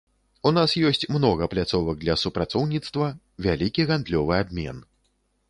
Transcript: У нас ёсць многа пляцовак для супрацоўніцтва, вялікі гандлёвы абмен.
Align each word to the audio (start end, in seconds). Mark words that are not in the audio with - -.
У 0.49 0.51
нас 0.57 0.71
ёсць 0.89 1.03
многа 1.15 1.47
пляцовак 1.51 1.99
для 2.05 2.15
супрацоўніцтва, 2.23 3.11
вялікі 3.49 3.87
гандлёвы 3.93 4.33
абмен. 4.47 4.83